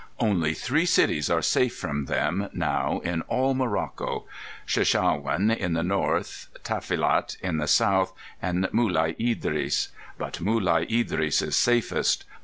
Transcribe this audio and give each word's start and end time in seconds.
"Only 0.19 0.55
three 0.55 0.87
cities 0.87 1.29
are 1.29 1.43
safe 1.43 1.75
from 1.75 2.05
them 2.05 2.49
now 2.53 3.01
in 3.03 3.21
all 3.27 3.53
Morocco: 3.53 4.25
Sheshawan 4.65 5.51
in 5.55 5.73
the 5.73 5.83
north, 5.83 6.47
Tafilat 6.63 7.39
in 7.41 7.57
the 7.57 7.67
south, 7.67 8.11
and 8.41 8.67
Mulai 8.73 9.15
Idris. 9.19 9.89
But 10.17 10.41
Mulai 10.41 10.87
Idris 10.89 11.43
is 11.43 11.55
safest. 11.55 12.25